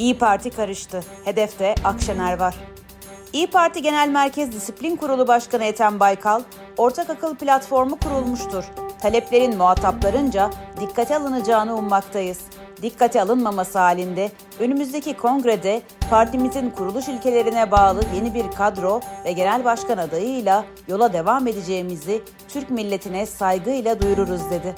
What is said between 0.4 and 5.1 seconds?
karıştı. Hedefte Akşener var. İyi Parti Genel Merkez Disiplin